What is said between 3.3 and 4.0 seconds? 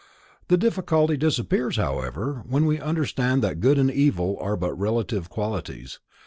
that good and